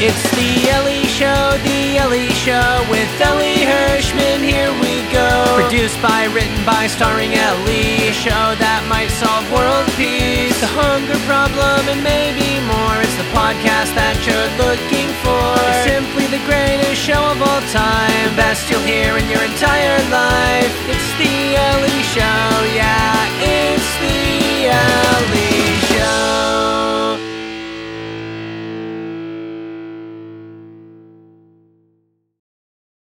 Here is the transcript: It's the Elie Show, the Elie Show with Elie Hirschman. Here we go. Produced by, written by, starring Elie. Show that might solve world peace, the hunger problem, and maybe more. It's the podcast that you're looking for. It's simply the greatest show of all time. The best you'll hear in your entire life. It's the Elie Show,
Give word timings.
It's 0.00 0.30
the 0.38 0.70
Elie 0.70 1.10
Show, 1.10 1.58
the 1.66 1.98
Elie 1.98 2.30
Show 2.30 2.86
with 2.86 3.10
Elie 3.18 3.66
Hirschman. 3.66 4.46
Here 4.46 4.70
we 4.78 5.02
go. 5.10 5.26
Produced 5.58 5.98
by, 5.98 6.30
written 6.30 6.54
by, 6.62 6.86
starring 6.86 7.34
Elie. 7.34 8.14
Show 8.14 8.54
that 8.62 8.86
might 8.86 9.10
solve 9.18 9.42
world 9.50 9.90
peace, 9.98 10.54
the 10.62 10.70
hunger 10.70 11.18
problem, 11.26 11.90
and 11.90 11.98
maybe 12.06 12.62
more. 12.70 12.94
It's 13.02 13.18
the 13.18 13.26
podcast 13.34 13.90
that 13.98 14.14
you're 14.22 14.46
looking 14.62 15.10
for. 15.26 15.58
It's 15.66 15.90
simply 15.90 16.30
the 16.30 16.46
greatest 16.46 17.02
show 17.02 17.18
of 17.34 17.42
all 17.42 17.58
time. 17.74 18.30
The 18.30 18.38
best 18.38 18.70
you'll 18.70 18.86
hear 18.86 19.18
in 19.18 19.26
your 19.26 19.42
entire 19.42 19.98
life. 20.14 20.70
It's 20.86 21.10
the 21.18 21.58
Elie 21.58 22.06
Show, 22.14 22.46